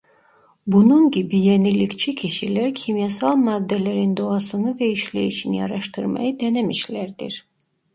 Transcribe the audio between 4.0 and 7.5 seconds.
doğasını ve işleyişini araştırmayı denemişlerdir.